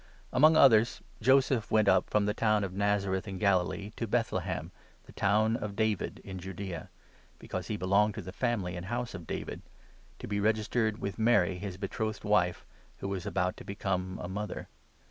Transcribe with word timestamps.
Among 0.33 0.57
others 0.57 1.03
Joseph 1.21 1.69
went 1.69 1.87
up 1.87 2.09
from 2.09 2.25
the 2.25 2.33
town 2.33 2.63
4 2.63 2.65
of 2.65 2.73
Nazareth 2.73 3.27
in 3.27 3.37
Galilee 3.37 3.91
to 3.97 4.07
Bethlehem, 4.07 4.71
the 5.03 5.11
town 5.11 5.55
of 5.55 5.75
David, 5.75 6.21
in 6.23 6.39
Judaea— 6.39 6.89
because 7.37 7.67
he 7.67 7.77
belonged 7.77 8.15
to 8.15 8.23
the 8.23 8.31
family 8.33 8.75
and 8.75 8.87
house 8.87 9.13
of 9.13 9.27
David— 9.27 9.61
to 10.17 10.25
be 10.27 10.39
registered 10.39 10.97
with 10.97 11.19
Mary, 11.19 11.59
his 11.59 11.77
betrothed 11.77 12.23
wife, 12.23 12.65
5 12.95 12.95
who 13.01 13.09
was 13.09 13.27
about 13.27 13.55
to 13.57 13.63
become 13.63 14.17
a 14.19 14.27
mother. 14.27 14.67